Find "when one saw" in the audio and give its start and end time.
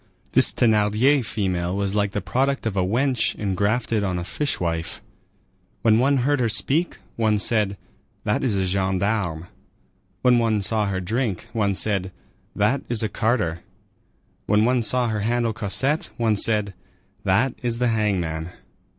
10.23-10.87, 14.47-15.07